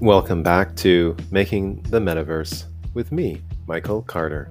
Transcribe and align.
Welcome 0.00 0.42
back 0.42 0.76
to 0.76 1.14
Making 1.30 1.82
the 1.90 2.00
Metaverse 2.00 2.64
with 2.94 3.12
me, 3.12 3.42
Michael 3.66 4.00
Carter. 4.00 4.48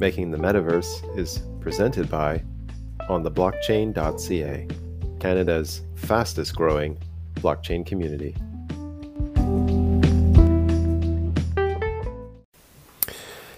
Making 0.00 0.32
the 0.32 0.36
Metaverse 0.36 1.16
is 1.16 1.42
presented 1.60 2.10
by 2.10 2.42
ontheblockchain.ca, 3.08 4.66
Canada's 5.20 5.82
fastest 5.94 6.56
growing 6.56 6.98
blockchain 7.36 7.86
community. 7.86 8.34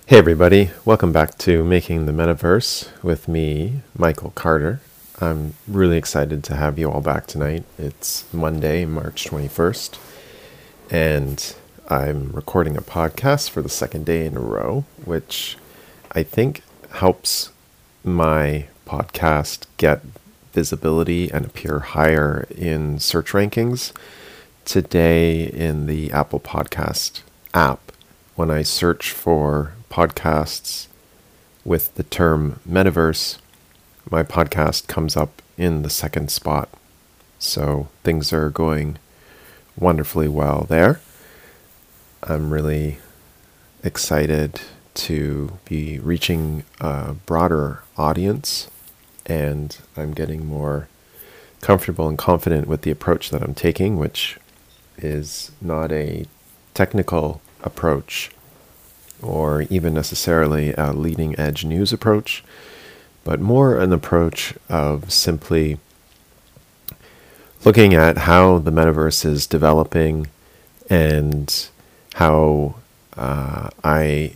Hey, 0.05 0.19
everybody, 0.19 0.73
welcome 0.85 1.11
back 1.11 1.39
to 1.39 1.65
Making 1.65 2.05
the 2.05 2.13
Metaverse 2.13 3.03
with 3.03 3.29
me, 3.29 3.81
Michael 3.97 4.33
Carter. 4.33 4.83
I'm 5.23 5.55
really 5.67 5.97
excited 5.97 6.45
to 6.45 6.57
have 6.57 6.79
you 6.79 6.91
all 6.91 7.01
back 7.01 7.27
tonight. 7.27 7.65
It's 7.79 8.31
Monday, 8.35 8.85
March 8.85 9.25
21st, 9.25 9.99
and 10.91 11.55
I'm 11.89 12.33
recording 12.33 12.77
a 12.77 12.83
podcast 12.83 13.51
for 13.51 13.63
the 13.63 13.69
second 13.69 14.07
day 14.07 14.27
in 14.27 14.37
a 14.37 14.41
row, 14.41 14.85
which 15.05 15.57
I 16.11 16.25
think 16.25 16.63
helps 16.91 17.51
my 18.03 18.67
podcast 18.87 19.67
get 19.77 20.03
visibility 20.53 21.31
and 21.31 21.47
appear 21.47 21.79
higher 21.79 22.49
in 22.51 22.99
search 22.99 23.31
rankings. 23.31 23.93
Today, 24.65 25.45
in 25.45 25.87
the 25.87 26.11
Apple 26.11 26.41
Podcast 26.41 27.23
app, 27.55 27.93
when 28.35 28.51
I 28.51 28.63
search 28.63 29.13
for 29.13 29.75
podcasts 29.91 30.89
with 31.65 31.95
the 31.95 32.03
term 32.03 32.59
metaverse, 32.69 33.39
my 34.11 34.25
podcast 34.25 34.89
comes 34.89 35.17
up 35.17 35.41
in 35.57 35.83
the 35.83 35.91
second 35.91 36.33
spot. 36.33 36.69
So 37.39 37.89
things 38.03 38.33
are 38.33 38.51
going 38.51 38.99
wonderfully 39.77 40.29
well 40.29 40.67
there. 40.69 41.01
I'm 42.23 42.53
really 42.53 42.99
excited 43.83 44.61
to 44.95 45.59
be 45.65 45.99
reaching 45.99 46.65
a 46.81 47.15
broader 47.15 47.83
audience, 47.97 48.69
and 49.27 49.77
I'm 49.97 50.13
getting 50.13 50.47
more 50.47 50.89
comfortable 51.61 52.09
and 52.09 52.19
confident 52.19 52.67
with 52.67 52.83
the 52.83 52.91
approach 52.91 53.31
that 53.31 53.43
I'm 53.43 53.55
taking, 53.55 53.97
which 53.97 54.39
is 54.99 55.53
not 55.61 55.93
a 55.93 56.27
technical 56.75 57.41
approach 57.63 58.31
or 59.23 59.63
even 59.63 59.95
necessarily 59.95 60.73
a 60.75 60.93
leading 60.93 61.39
edge 61.39 61.65
news 61.65 61.93
approach, 61.93 62.43
but 63.25 63.41
more 63.41 63.79
an 63.79 63.93
approach 63.93 64.55
of 64.69 65.13
simply 65.13 65.79
looking 67.65 67.95
at 67.95 68.19
how 68.19 68.59
the 68.59 68.71
metaverse 68.71 69.25
is 69.25 69.47
developing 69.47 70.27
and 70.89 71.69
how 72.15 72.75
uh, 73.17 73.69
I 73.85 74.35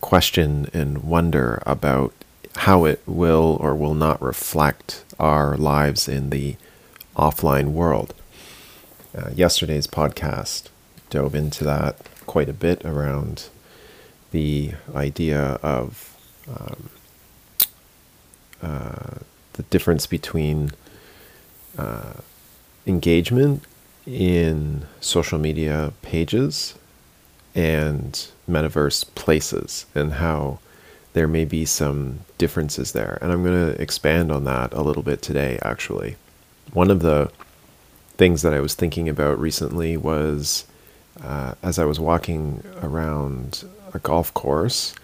question 0.00 0.68
and 0.72 1.04
wonder 1.04 1.62
about 1.66 2.12
how 2.56 2.84
it 2.84 3.02
will 3.06 3.58
or 3.60 3.74
will 3.74 3.94
not 3.94 4.20
reflect 4.22 5.04
our 5.18 5.56
lives 5.56 6.08
in 6.08 6.30
the 6.30 6.56
offline 7.16 7.72
world. 7.72 8.14
Uh, 9.16 9.30
yesterday's 9.34 9.86
podcast 9.86 10.68
dove 11.10 11.34
into 11.34 11.64
that 11.64 11.98
quite 12.26 12.48
a 12.48 12.52
bit 12.52 12.84
around 12.84 13.48
the 14.30 14.72
idea 14.94 15.58
of 15.62 16.16
um, 16.48 16.90
uh, 18.62 19.18
the 19.54 19.62
difference 19.64 20.06
between 20.06 20.70
uh, 21.78 22.14
engagement 22.86 23.62
in 24.06 24.86
social 25.00 25.38
media 25.38 25.92
pages 26.02 26.74
and 27.54 28.28
metaverse 28.48 29.04
places 29.14 29.86
and 29.94 30.14
how 30.14 30.58
there 31.12 31.28
may 31.28 31.44
be 31.44 31.64
some 31.64 32.20
differences 32.36 32.92
there. 32.92 33.18
And 33.20 33.32
I'm 33.32 33.42
going 33.42 33.74
to 33.74 33.80
expand 33.80 34.30
on 34.30 34.44
that 34.44 34.72
a 34.72 34.82
little 34.82 35.02
bit 35.02 35.22
today, 35.22 35.58
actually. 35.62 36.16
One 36.72 36.90
of 36.90 37.00
the 37.00 37.30
things 38.16 38.42
that 38.42 38.52
I 38.52 38.60
was 38.60 38.74
thinking 38.74 39.08
about 39.08 39.38
recently 39.38 39.96
was 39.96 40.66
uh, 41.22 41.54
as 41.62 41.78
I 41.78 41.84
was 41.84 41.98
walking 41.98 42.62
around 42.82 43.64
a 43.92 43.98
golf 43.98 44.32
course, 44.34 44.94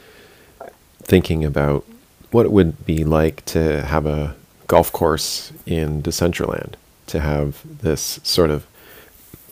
thinking 1.03 1.45
about 1.45 1.85
what 2.31 2.47
it 2.47 2.53
would 2.53 2.85
be 2.85 3.05
like 3.05 3.45
to 3.47 3.83
have 3.83 4.07
a 4.07 4.37
golf 4.67 4.93
course 4.93 5.53
in 5.67 6.03
Decentraland, 6.03 6.75
to 7.07 7.21
have 7.21 7.61
this 7.65 8.21
sort 8.23 8.51
of 8.51 8.67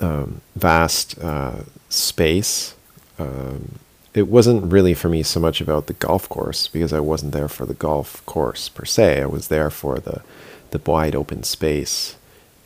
um, 0.01 0.41
vast 0.57 1.19
uh, 1.19 1.63
space. 1.89 2.75
Um, 3.19 3.79
it 4.15 4.29
wasn't 4.29 4.71
really 4.71 4.95
for 4.95 5.09
me 5.09 5.23
so 5.23 5.41
much 5.41 5.61
about 5.61 5.87
the 5.87 5.95
golf 5.95 6.29
course 6.29 6.69
because 6.69 6.93
I 6.93 7.01
wasn't 7.01 7.33
there 7.33 7.49
for 7.49 7.65
the 7.65 7.75
golf 7.75 8.25
course 8.27 8.69
per 8.69 8.85
se. 8.85 9.23
I 9.23 9.27
was 9.27 9.49
there 9.49 9.71
for 9.71 9.99
the 9.99 10.23
the 10.71 10.81
wide 10.91 11.15
open 11.15 11.43
space 11.43 12.17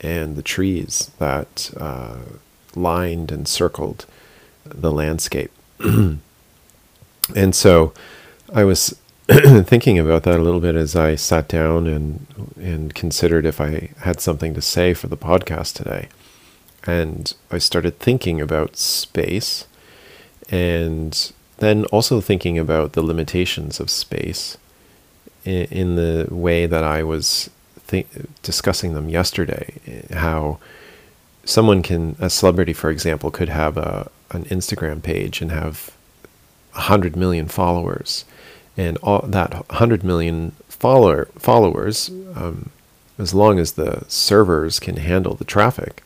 and 0.01 0.37
the 0.37 0.43
trees 0.43 1.11
that 1.19 1.71
uh, 1.77 2.19
lined 2.75 3.33
and 3.33 3.47
circled 3.47 4.07
the 4.65 4.93
landscape. 4.93 5.51
and 5.81 7.55
so 7.55 7.93
I 8.55 8.65
was 8.65 8.97
thinking 9.65 9.99
about 9.99 10.23
that 10.23 10.39
a 10.39 10.43
little 10.43 10.61
bit 10.61 10.77
as 10.77 10.95
I 10.95 11.17
sat 11.17 11.49
down 11.49 11.87
and 11.87 12.27
and 12.57 12.95
considered 12.95 13.45
if 13.45 13.61
I 13.61 13.91
had 14.01 14.21
something 14.21 14.55
to 14.55 14.63
say 14.63 14.95
for 14.95 15.09
the 15.09 15.17
podcast 15.17 15.75
today. 15.75 16.09
And 16.87 17.33
I 17.51 17.59
started 17.59 17.99
thinking 17.99 18.41
about 18.41 18.77
space 18.77 19.67
and 20.49 21.33
then 21.59 21.85
also 21.87 22.21
thinking 22.21 22.59
about 22.59 22.93
the 22.93 23.03
limitations 23.03 23.81
of 23.81 23.91
space 23.91 24.57
in, 25.45 25.65
in 25.67 25.97
the 25.97 26.29
way 26.31 26.67
that 26.67 26.85
I 26.85 27.03
was 27.03 27.51
th- 27.89 28.07
discussing 28.43 28.95
them 28.95 29.09
yesterday. 29.09 29.75
How 30.13 30.59
someone 31.45 31.83
can, 31.83 32.15
a 32.21 32.31
celebrity, 32.31 32.73
for 32.73 32.91
example, 32.91 33.31
could 33.31 33.49
have 33.49 33.77
a 33.77 34.11
an 34.31 34.45
Instagram 34.47 35.03
page 35.03 35.41
and 35.41 35.51
have 35.51 35.91
100 36.73 37.17
million 37.17 37.49
followers. 37.49 38.25
And 38.77 38.99
all 38.99 39.23
that 39.23 39.55
100 39.55 40.05
million 40.05 40.53
follower, 40.69 41.29
followers, 41.39 42.11
um, 42.35 42.71
as 43.19 43.35
long 43.35 43.59
as 43.59 43.73
the 43.73 44.05
servers 44.09 44.79
can 44.79 44.97
handle 44.97 45.35
the 45.35 45.45
traffic, 45.45 46.03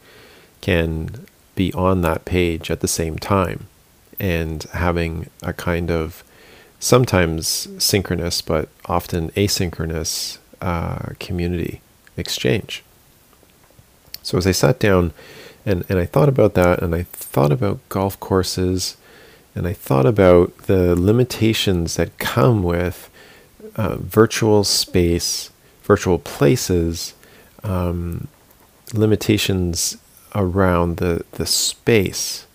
can 0.61 1.27
be 1.57 1.73
on 1.73 2.03
that 2.03 2.25
page 2.25 2.71
at 2.71 2.81
the 2.81 2.89
same 2.89 3.19
time 3.19 3.67
and 4.19 4.63
having 4.73 5.29
a 5.43 5.53
kind 5.53 5.91
of 5.91 6.23
sometimes 6.79 7.69
synchronous 7.79 8.41
but 8.41 8.69
often 8.87 9.31
asynchronous 9.31 10.39
uh, 10.61 11.11
community 11.19 11.81
exchange. 12.17 12.83
So 14.23 14.39
as 14.39 14.47
I 14.47 14.53
sat 14.53 14.79
down 14.79 15.13
and, 15.67 15.85
and 15.89 15.99
I 15.99 16.07
thought 16.07 16.29
about 16.29 16.55
that 16.55 16.83
and 16.83 16.95
I 16.95 17.03
thought 17.05 17.53
about 17.53 17.87
golf 17.89 18.19
courses 18.21 18.97
and 19.61 19.69
I 19.69 19.75
thought 19.75 20.07
about 20.07 20.57
the 20.69 20.97
limitations 20.99 21.97
that 21.97 22.17
come 22.17 22.63
with 22.63 23.11
uh, 23.77 23.97
virtual 23.97 24.65
space, 24.65 25.51
virtual 25.83 26.19
places, 26.19 27.13
um, 27.63 28.29
limitations 28.95 29.99
around 30.35 30.97
the 30.97 31.27
the 31.33 31.45
space 31.45 32.47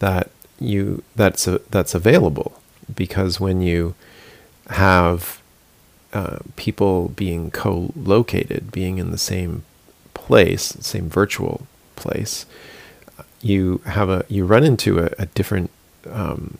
that 0.00 0.28
you 0.58 1.02
that's 1.16 1.48
a, 1.48 1.62
that's 1.70 1.94
available. 1.94 2.60
Because 2.94 3.40
when 3.40 3.62
you 3.62 3.94
have 4.68 5.40
uh, 6.12 6.40
people 6.56 7.08
being 7.08 7.50
co-located, 7.50 8.70
being 8.70 8.98
in 8.98 9.12
the 9.12 9.24
same 9.32 9.62
place, 10.12 10.76
same 10.80 11.08
virtual 11.08 11.66
place, 11.96 12.44
you 13.40 13.80
have 13.86 14.10
a 14.10 14.26
you 14.28 14.44
run 14.44 14.62
into 14.62 14.98
a, 14.98 15.08
a 15.18 15.24
different 15.24 15.70
um, 16.08 16.58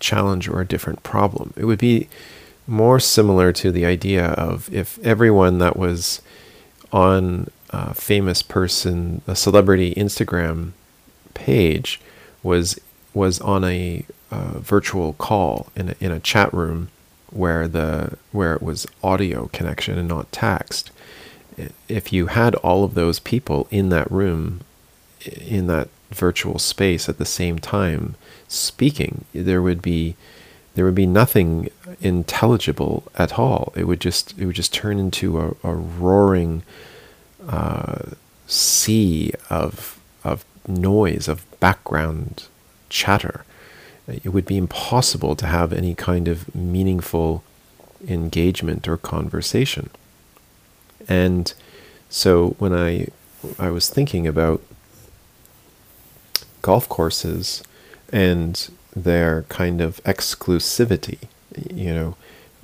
challenge 0.00 0.48
or 0.48 0.60
a 0.60 0.66
different 0.66 1.02
problem. 1.02 1.52
It 1.56 1.64
would 1.64 1.78
be 1.78 2.08
more 2.66 2.98
similar 2.98 3.52
to 3.52 3.70
the 3.70 3.84
idea 3.84 4.26
of 4.28 4.72
if 4.72 4.98
everyone 5.04 5.58
that 5.58 5.76
was 5.76 6.22
on 6.92 7.48
a 7.70 7.92
famous 7.92 8.42
person, 8.42 9.20
a 9.26 9.36
celebrity 9.36 9.94
Instagram 9.94 10.72
page 11.34 12.00
was 12.42 12.78
was 13.12 13.40
on 13.40 13.64
a 13.64 14.04
virtual 14.30 15.12
call 15.14 15.68
in 15.76 15.90
a, 15.90 15.94
in 16.00 16.10
a 16.10 16.20
chat 16.20 16.52
room 16.52 16.88
where 17.30 17.68
the 17.68 18.16
where 18.32 18.54
it 18.54 18.62
was 18.62 18.86
audio 19.02 19.48
connection 19.52 19.98
and 19.98 20.08
not 20.08 20.30
text. 20.32 20.90
If 21.88 22.12
you 22.12 22.26
had 22.28 22.54
all 22.56 22.84
of 22.84 22.94
those 22.94 23.18
people 23.18 23.68
in 23.70 23.88
that 23.90 24.10
room 24.10 24.60
in 25.24 25.66
that 25.68 25.88
virtual 26.10 26.58
space 26.58 27.08
at 27.08 27.18
the 27.18 27.24
same 27.24 27.58
time 27.58 28.14
speaking 28.48 29.24
there 29.32 29.62
would 29.62 29.82
be 29.82 30.16
there 30.74 30.84
would 30.84 30.94
be 30.94 31.06
nothing 31.06 31.68
intelligible 32.00 33.04
at 33.16 33.38
all 33.38 33.72
it 33.76 33.84
would 33.84 34.00
just 34.00 34.36
it 34.38 34.46
would 34.46 34.56
just 34.56 34.72
turn 34.72 34.98
into 34.98 35.40
a, 35.40 35.54
a 35.62 35.74
roaring 35.74 36.62
uh, 37.48 38.10
sea 38.46 39.32
of 39.50 40.00
of 40.22 40.44
noise, 40.66 41.28
of 41.28 41.44
background 41.60 42.44
chatter. 42.88 43.44
It 44.06 44.28
would 44.28 44.46
be 44.46 44.56
impossible 44.56 45.34
to 45.36 45.46
have 45.46 45.72
any 45.72 45.94
kind 45.94 46.28
of 46.28 46.54
meaningful 46.54 47.42
engagement 48.06 48.86
or 48.86 48.96
conversation. 48.96 49.90
And 51.08 51.52
so 52.08 52.50
when 52.58 52.74
I 52.74 53.08
I 53.58 53.70
was 53.70 53.88
thinking 53.88 54.26
about 54.26 54.62
golf 56.62 56.88
courses 56.88 57.62
and 58.12 58.70
their 58.94 59.42
kind 59.48 59.80
of 59.80 60.02
exclusivity, 60.04 61.18
you 61.72 61.94
know, 61.94 62.16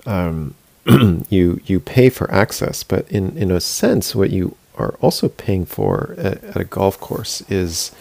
um, 0.06 0.54
you 1.28 1.60
you 1.64 1.80
pay 1.80 2.08
for 2.08 2.30
access, 2.32 2.82
but 2.82 3.10
in 3.10 3.36
in 3.36 3.50
a 3.50 3.60
sense, 3.60 4.14
what 4.14 4.30
you 4.30 4.56
are 4.76 4.94
also 5.00 5.28
paying 5.28 5.66
for 5.66 6.14
at, 6.18 6.42
at 6.42 6.56
a 6.56 6.64
golf 6.64 6.98
course 7.00 7.42
is 7.50 7.92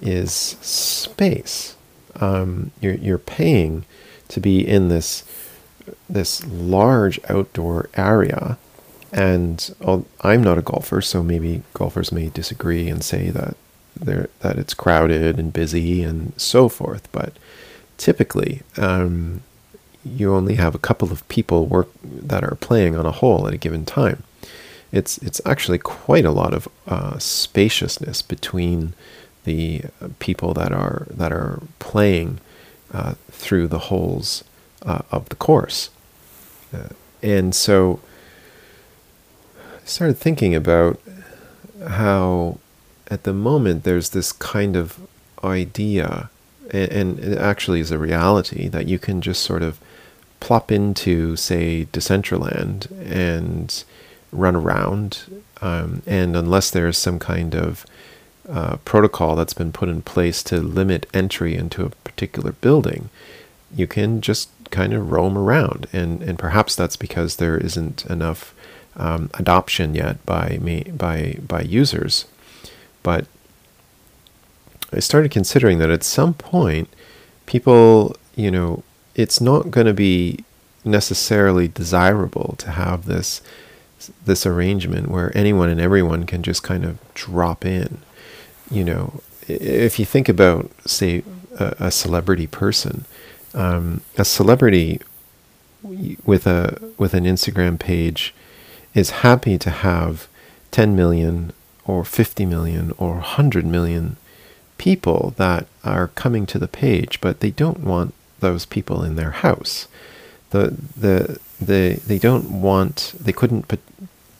is 0.00 0.32
space. 0.32 1.76
Um, 2.20 2.70
you're 2.80 2.94
you're 2.94 3.18
paying 3.18 3.84
to 4.28 4.40
be 4.40 4.66
in 4.66 4.88
this 4.88 5.24
this 6.08 6.46
large 6.46 7.18
outdoor 7.28 7.88
area, 7.94 8.58
and 9.12 9.74
I'll, 9.84 10.06
I'm 10.20 10.42
not 10.42 10.58
a 10.58 10.62
golfer, 10.62 11.00
so 11.00 11.22
maybe 11.22 11.62
golfers 11.74 12.12
may 12.12 12.28
disagree 12.28 12.88
and 12.88 13.02
say 13.02 13.30
that 13.30 13.56
that 14.00 14.58
it's 14.58 14.74
crowded 14.74 15.38
and 15.38 15.52
busy 15.52 16.02
and 16.02 16.32
so 16.36 16.68
forth. 16.68 17.08
But 17.12 17.32
typically, 17.96 18.62
um, 18.76 19.42
you 20.04 20.34
only 20.34 20.54
have 20.54 20.74
a 20.74 20.78
couple 20.78 21.12
of 21.12 21.26
people 21.28 21.66
work 21.66 21.88
that 22.02 22.44
are 22.44 22.56
playing 22.56 22.96
on 22.96 23.06
a 23.06 23.12
hole 23.12 23.46
at 23.46 23.54
a 23.54 23.58
given 23.58 23.84
time. 23.84 24.22
It's 24.90 25.18
it's 25.18 25.40
actually 25.44 25.78
quite 25.78 26.24
a 26.24 26.30
lot 26.30 26.54
of 26.54 26.68
uh, 26.86 27.18
spaciousness 27.18 28.22
between 28.22 28.94
the 29.44 29.82
uh, 30.00 30.08
people 30.18 30.54
that 30.54 30.72
are 30.72 31.06
that 31.10 31.32
are 31.32 31.60
playing 31.78 32.40
uh, 32.92 33.14
through 33.30 33.68
the 33.68 33.78
holes 33.78 34.44
uh, 34.86 35.00
of 35.10 35.28
the 35.28 35.36
course, 35.36 35.90
uh, 36.72 36.88
and 37.22 37.54
so 37.54 38.00
I 39.60 39.84
started 39.84 40.16
thinking 40.16 40.54
about 40.54 40.98
how 41.86 42.58
at 43.08 43.24
the 43.24 43.32
moment 43.32 43.84
there's 43.84 44.10
this 44.10 44.32
kind 44.32 44.76
of 44.76 45.00
idea 45.42 46.30
and, 46.70 47.18
it 47.18 47.38
actually 47.38 47.80
is 47.80 47.90
a 47.90 47.98
reality 47.98 48.68
that 48.68 48.86
you 48.86 48.98
can 48.98 49.20
just 49.20 49.42
sort 49.42 49.62
of 49.62 49.78
plop 50.40 50.70
into, 50.70 51.36
say, 51.36 51.86
Decentraland 51.92 52.90
and 53.10 53.84
run 54.32 54.54
around. 54.54 55.42
Um, 55.60 56.02
and 56.06 56.36
unless 56.36 56.70
there's 56.70 56.98
some 56.98 57.18
kind 57.18 57.54
of 57.54 57.86
uh, 58.48 58.76
protocol 58.84 59.34
that's 59.34 59.54
been 59.54 59.72
put 59.72 59.88
in 59.88 60.02
place 60.02 60.42
to 60.44 60.60
limit 60.60 61.06
entry 61.12 61.54
into 61.54 61.84
a 61.84 61.90
particular 61.90 62.52
building, 62.52 63.10
you 63.74 63.86
can 63.86 64.20
just 64.20 64.50
kind 64.70 64.92
of 64.92 65.10
roam 65.10 65.36
around. 65.36 65.86
And, 65.92 66.22
and 66.22 66.38
perhaps 66.38 66.76
that's 66.76 66.96
because 66.96 67.36
there 67.36 67.58
isn't 67.58 68.06
enough 68.06 68.54
um, 68.96 69.30
adoption 69.34 69.94
yet 69.94 70.24
by 70.26 70.58
me 70.60 70.82
by 70.92 71.38
by 71.46 71.62
users. 71.62 72.24
But 73.02 73.26
I 74.92 75.00
started 75.00 75.30
considering 75.30 75.78
that 75.78 75.90
at 75.90 76.02
some 76.02 76.34
point, 76.34 76.88
people, 77.46 78.16
you 78.34 78.50
know, 78.50 78.82
it's 79.14 79.40
not 79.40 79.70
going 79.70 79.86
to 79.86 79.94
be 79.94 80.44
necessarily 80.84 81.68
desirable 81.68 82.54
to 82.58 82.70
have 82.70 83.06
this 83.06 83.42
this 84.24 84.46
arrangement 84.46 85.08
where 85.08 85.36
anyone 85.36 85.68
and 85.68 85.80
everyone 85.80 86.24
can 86.24 86.42
just 86.42 86.62
kind 86.62 86.84
of 86.84 86.98
drop 87.14 87.64
in. 87.64 87.98
You 88.70 88.84
know, 88.84 89.20
if 89.48 89.98
you 89.98 90.04
think 90.04 90.28
about, 90.28 90.70
say, 90.86 91.24
a, 91.58 91.74
a 91.80 91.90
celebrity 91.90 92.46
person, 92.46 93.06
um, 93.54 94.02
a 94.16 94.24
celebrity 94.24 95.00
with 95.82 96.46
a 96.46 96.92
with 96.96 97.14
an 97.14 97.24
Instagram 97.24 97.78
page 97.78 98.34
is 98.94 99.10
happy 99.10 99.58
to 99.58 99.70
have 99.70 100.28
10 100.70 100.94
million 100.96 101.52
or 101.88 102.04
50 102.04 102.46
million 102.46 102.92
or 102.98 103.14
100 103.14 103.64
million 103.66 104.16
people 104.76 105.34
that 105.38 105.66
are 105.82 106.08
coming 106.08 106.46
to 106.46 106.58
the 106.58 106.68
page, 106.68 107.20
but 107.20 107.40
they 107.40 107.50
don't 107.50 107.80
want 107.80 108.14
those 108.38 108.64
people 108.66 109.02
in 109.02 109.16
their 109.16 109.32
house. 109.32 109.88
The 110.50 110.76
the 110.96 111.40
they 111.60 111.94
they 111.94 112.18
don't 112.18 112.62
want 112.62 113.14
they 113.18 113.32
couldn't 113.32 113.66
put 113.66 113.80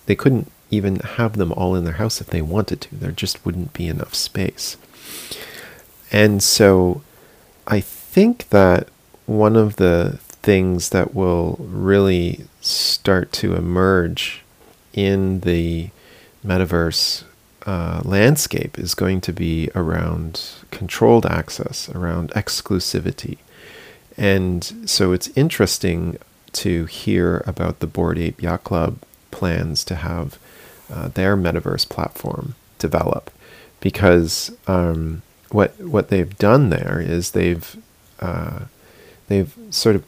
they 0.07 0.15
couldn't 0.15 0.53
even 0.71 0.97
have 1.01 1.37
them 1.37 1.53
all 1.53 1.75
in 1.75 1.85
their 1.85 1.95
house 1.95 2.21
if 2.21 2.29
they 2.29 2.43
wanted 2.43 2.83
to. 2.83 2.95
There 2.95 3.11
just 3.11 3.45
wouldn't 3.45 3.73
be 3.73 3.89
enough 3.89 4.15
space. 4.15 4.77
And 6.13 6.43
so 6.43 7.03
I 7.67 7.81
think 7.81 8.51
that 8.51 8.89
one 9.27 9.57
of 9.57 9.77
the 9.77 10.19
things 10.23 10.91
that 10.91 11.15
will 11.15 11.57
really 11.59 12.45
start 12.61 13.33
to 13.33 13.55
emerge 13.55 14.43
in 14.95 15.41
the 15.41 15.91
metaverse 16.45 17.25
uh, 17.69 18.01
landscape 18.03 18.79
is 18.79 18.95
going 18.95 19.21
to 19.21 19.31
be 19.31 19.69
around 19.75 20.43
controlled 20.71 21.27
access, 21.27 21.91
around 21.91 22.31
exclusivity. 22.31 23.37
And 24.17 24.89
so 24.89 25.13
it's 25.13 25.29
interesting 25.37 26.17
to 26.53 26.87
hear 26.87 27.45
about 27.47 27.81
the 27.81 27.87
Bored 27.87 28.19
Ape 28.19 28.41
Yacht 28.41 28.65
Club 28.65 28.97
plans 29.31 29.85
to 29.85 29.97
have 29.97 30.39
uh, 30.91 31.09
their 31.09 31.37
metaverse 31.37 31.87
platform 31.87 32.55
develop 32.79 33.31
because 33.81 34.51
um, 34.67 35.21
what 35.51 35.79
what 35.79 36.09
they've 36.09 36.39
done 36.39 36.71
there 36.71 36.99
is 37.07 37.33
they've 37.33 37.77
uh, 38.21 38.61
they've 39.27 39.55
sort 39.69 39.95
of 39.95 40.05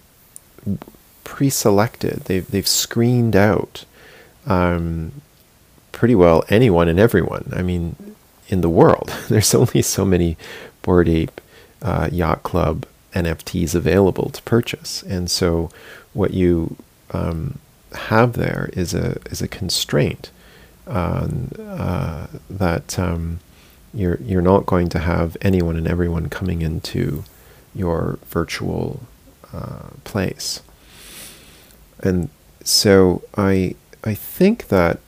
pre-selected 1.25 2.21
they've 2.25 2.51
they've 2.51 2.67
screened 2.67 3.37
out 3.37 3.85
um, 4.47 5.13
pretty 6.01 6.15
well 6.15 6.43
anyone 6.49 6.89
and 6.89 6.99
everyone. 6.99 7.53
I 7.55 7.61
mean, 7.61 7.95
in 8.49 8.63
the 8.63 8.71
world, 8.71 9.15
there's 9.29 9.55
only 9.55 9.83
so 9.83 10.03
many 10.07 10.39
Bored 10.81 11.11
Ape 11.11 11.43
uh, 11.83 12.09
Yacht 12.11 12.43
Club 12.43 12.87
NFTs 13.13 13.75
available 13.75 14.31
to 14.31 14.41
purchase, 14.45 15.03
and 15.03 15.31
so 15.31 15.69
what 16.15 16.33
you 16.33 16.77
um, 17.11 17.59
have 17.93 18.33
there 18.33 18.71
is 18.73 18.95
a 18.95 19.19
is 19.31 19.43
a 19.43 19.49
constraint 19.49 20.31
uh, 20.87 21.29
that 22.49 22.99
um, 22.99 23.41
you're 23.93 24.19
you're 24.23 24.41
not 24.41 24.65
going 24.65 24.89
to 24.89 25.01
have 25.01 25.37
anyone 25.43 25.77
and 25.77 25.87
everyone 25.87 26.31
coming 26.31 26.63
into 26.63 27.25
your 27.75 28.19
virtual 28.25 29.03
uh, 29.53 29.91
place, 30.05 30.63
and 31.99 32.31
so 32.65 33.23
I 33.37 33.75
I 34.03 34.15
think 34.15 34.69
that 34.69 34.99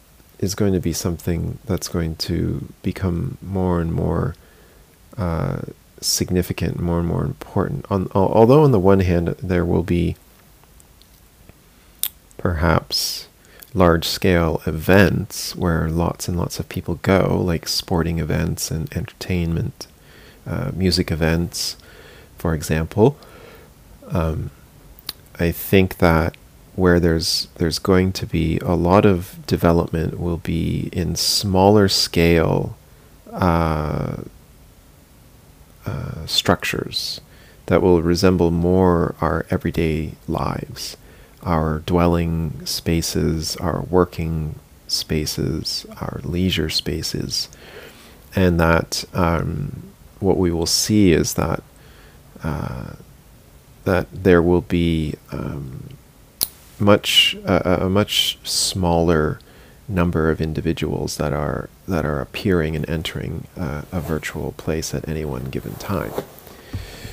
is 0.43 0.55
going 0.57 0.73
to 0.75 0.81
be 0.81 0.93
something 0.93 1.59
that's 1.65 1.89
going 1.89 2.17
to 2.17 2.69
become 2.83 3.39
more 3.41 3.81
and 3.81 3.93
more 3.93 4.35
uh, 5.17 5.61
significant, 6.01 6.81
more 6.81 6.99
and 6.99 7.07
more 7.07 7.25
important. 7.25 7.87
On, 7.89 8.11
although, 8.13 8.65
on 8.65 8.73
the 8.73 8.81
one 8.81 9.01
hand, 9.01 9.29
there 9.41 9.65
will 9.65 9.85
be 9.85 10.17
perhaps 12.37 13.29
large 13.73 14.05
scale 14.05 14.61
events 14.67 15.55
where 15.55 15.89
lots 15.89 16.27
and 16.27 16.37
lots 16.37 16.59
of 16.59 16.69
people 16.69 16.97
go, 16.97 17.41
like 17.41 17.69
sporting 17.69 18.19
events 18.19 18.71
and 18.71 18.95
entertainment, 18.97 19.87
uh, 20.45 20.73
music 20.75 21.13
events, 21.13 21.77
for 22.37 22.53
example. 22.53 23.17
Um, 24.09 24.51
I 25.39 25.53
think 25.53 25.99
that 25.99 26.37
where 26.75 26.99
there's 26.99 27.49
there's 27.57 27.79
going 27.79 28.13
to 28.13 28.27
be 28.27 28.59
a 28.59 28.75
lot 28.75 29.05
of 29.05 29.45
development 29.47 30.19
will 30.19 30.39
be 30.39 30.89
in 30.93 31.15
smaller 31.15 31.89
scale 31.89 32.77
uh, 33.31 34.17
uh, 35.87 36.27
structures 36.27 37.21
that 37.67 37.83
will 37.83 38.03
resemble 38.03 38.51
more 38.51 39.15
our 39.21 39.47
everyday 39.51 40.13
lives, 40.27 40.97
our 41.43 41.81
dwelling 41.81 42.65
spaces, 42.67 43.57
our 43.57 43.83
working 43.83 44.55
spaces, 44.89 45.87
our 46.01 46.21
leisure 46.25 46.69
spaces, 46.69 47.49
and 48.35 48.59
that 48.59 49.05
um, 49.15 49.83
what 50.21 50.37
we 50.37 50.51
will 50.51 50.67
see 50.67 51.13
is 51.13 51.35
that 51.35 51.63
uh, 52.43 52.93
that 53.85 54.07
there 54.13 54.43
will 54.43 54.61
be 54.61 55.15
um, 55.33 55.89
much 56.83 57.37
uh, 57.47 57.79
a 57.81 57.89
much 57.89 58.39
smaller 58.45 59.39
number 59.89 60.31
of 60.31 60.41
individuals 60.41 61.17
that 61.17 61.33
are 61.33 61.69
that 61.89 62.05
are 62.05 62.21
appearing 62.21 62.77
and 62.77 62.89
entering 62.89 63.47
uh, 63.57 63.83
a 63.93 64.01
virtual 64.01 64.53
place 64.53 64.95
at 64.95 65.09
any 65.09 65.25
one 65.25 65.45
given 65.45 65.75
time. 65.77 66.13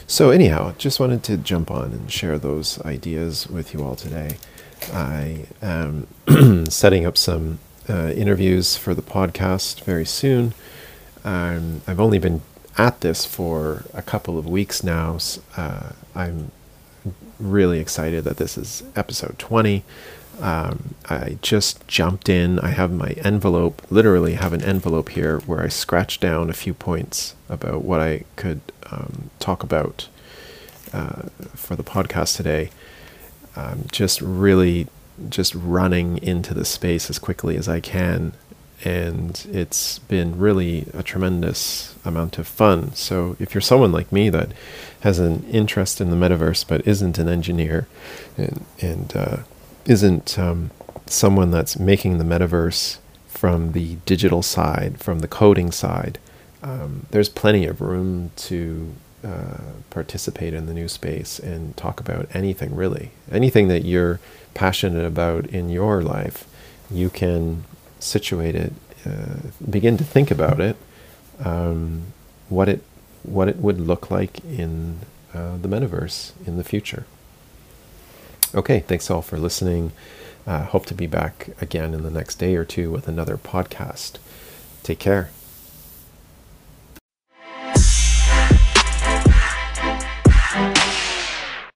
So 0.08 0.32
anyhow, 0.32 0.74
just 0.78 1.00
wanted 1.00 1.24
to 1.26 1.38
jump 1.38 1.70
on 1.70 1.92
and 1.92 2.12
share 2.12 2.40
those 2.40 2.82
ideas 2.82 3.48
with 3.48 3.74
you 3.74 3.84
all 3.84 3.96
today. 3.96 4.38
I 4.92 5.46
am 5.62 6.08
setting 6.70 7.06
up 7.06 7.16
some 7.18 7.60
uh, 7.88 8.12
interviews 8.16 8.76
for 8.76 8.96
the 8.96 9.02
podcast 9.02 9.82
very 9.84 10.06
soon. 10.06 10.54
Um, 11.24 11.82
I've 11.86 12.00
only 12.00 12.18
been 12.18 12.42
at 12.78 13.02
this 13.02 13.26
for 13.26 13.84
a 13.94 14.02
couple 14.02 14.40
of 14.40 14.48
weeks 14.48 14.84
now. 14.84 15.20
Uh, 15.56 15.92
I'm 16.16 16.52
really 17.40 17.80
excited 17.80 18.24
that 18.26 18.38
this 18.38 18.58
is 18.58 18.84
episode 18.96 19.38
20. 19.40 19.84
Um, 20.42 20.96
I 21.10 21.38
just 21.42 21.86
jumped 21.88 22.30
in. 22.30 22.60
I 22.60 22.70
have 22.70 22.92
my 22.92 23.10
envelope, 23.24 23.82
literally 23.90 24.34
have 24.36 24.54
an 24.54 24.64
envelope 24.64 25.10
here 25.10 25.40
where 25.40 25.62
I 25.62 25.68
scratched 25.68 26.22
down 26.22 26.50
a 26.50 26.54
few 26.54 26.74
points 26.74 27.36
about 27.50 27.84
what 27.84 28.00
I 28.00 28.24
could 28.36 28.62
um, 28.92 29.30
talk 29.40 29.64
about 29.64 30.08
uh, 30.94 31.24
for 31.56 31.76
the 31.76 31.84
podcast 31.84 32.38
today. 32.38 32.70
Um, 33.56 33.86
just 33.92 34.22
really 34.22 34.88
just 35.30 35.54
running 35.54 36.18
into 36.20 36.54
the 36.54 36.64
space 36.64 37.10
as 37.10 37.20
quickly 37.20 37.58
as 37.58 37.68
I 37.68 37.82
can. 37.82 38.34
And 38.86 39.46
it's 39.52 40.00
been 40.00 40.38
really 40.38 40.88
a 40.94 41.04
tremendous 41.04 41.96
amount 42.06 42.38
of 42.38 42.48
fun. 42.48 42.94
So, 42.94 43.36
if 43.40 43.54
you're 43.54 43.62
someone 43.62 43.92
like 43.92 44.12
me 44.12 44.30
that 44.30 44.52
has 45.02 45.20
an 45.20 45.44
interest 45.52 46.00
in 46.00 46.10
the 46.12 46.16
metaverse 46.16 46.66
but 46.68 46.88
isn't 46.88 47.18
an 47.18 47.28
engineer 47.28 47.88
and, 48.38 48.66
and 48.80 49.18
uh, 49.18 49.38
isn't 49.86 50.40
um, 50.40 50.72
someone 51.08 51.52
that's 51.52 51.78
making 51.78 52.20
the 52.20 52.24
metaverse 52.24 53.00
from 53.28 53.74
the 53.74 53.96
digital 54.06 54.42
side, 54.42 55.00
from 55.00 55.20
the 55.20 55.28
coding 55.28 55.72
side, 55.72 56.20
um, 56.62 57.06
there's 57.12 57.30
plenty 57.30 57.66
of 57.66 57.82
room 57.82 58.32
to 58.36 58.94
uh, 59.24 59.58
participate 59.90 60.54
in 60.54 60.66
the 60.66 60.74
new 60.74 60.88
space 60.88 61.40
and 61.40 61.76
talk 61.76 62.00
about 62.00 62.28
anything 62.34 62.76
really. 62.76 63.12
Anything 63.32 63.68
that 63.68 63.84
you're 63.86 64.20
passionate 64.54 65.06
about 65.06 65.46
in 65.48 65.70
your 65.70 66.02
life, 66.02 66.48
you 66.92 67.10
can 67.10 67.64
situate 68.00 68.56
it, 68.56 68.74
uh, 69.06 69.50
begin 69.70 69.98
to 69.98 70.04
think 70.04 70.32
about 70.32 70.60
it, 70.60 70.76
um, 71.44 72.14
what 72.50 72.70
it 72.70 72.82
what 73.24 73.48
it 73.48 73.58
would 73.58 73.80
look 73.80 74.10
like 74.10 74.44
in 74.46 75.00
uh, 75.34 75.58
the 75.58 75.68
metaverse 75.68 76.32
in 76.46 76.58
the 76.58 76.64
future. 76.64 77.06
Okay, 78.56 78.80
thanks 78.80 79.12
all 79.12 79.22
for 79.22 79.38
listening. 79.38 79.92
Uh, 80.48 80.64
hope 80.64 80.86
to 80.88 80.96
be 80.96 81.06
back 81.06 81.50
again 81.62 81.94
in 81.94 82.02
the 82.02 82.10
next 82.10 82.36
day 82.36 82.56
or 82.56 82.66
two 82.66 82.90
with 82.90 83.08
another 83.08 83.38
podcast. 83.38 84.18
Take 84.84 85.00
care. 85.00 85.30